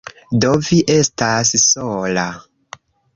Do, 0.45 0.49
vi 0.69 0.79
estas 0.93 1.51
sola 1.65 2.25